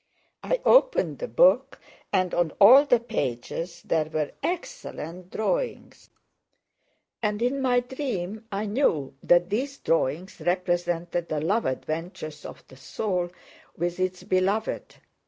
I 0.43 0.59
opened 0.65 1.19
the 1.19 1.27
book, 1.27 1.79
and 2.11 2.33
on 2.33 2.53
all 2.59 2.85
the 2.85 2.99
pages 2.99 3.83
there 3.83 4.05
were 4.05 4.31
excellent 4.41 5.29
drawings. 5.29 6.09
And 7.21 7.39
in 7.39 7.61
my 7.61 7.81
dream 7.81 8.43
I 8.51 8.65
knew 8.65 9.13
that 9.21 9.51
these 9.51 9.77
drawings 9.77 10.39
represented 10.43 11.29
the 11.29 11.39
love 11.39 11.65
adventures 11.67 12.45
of 12.45 12.67
the 12.67 12.77
soul 12.77 13.29
with 13.77 13.99
its 13.99 14.23
beloved. 14.23 14.95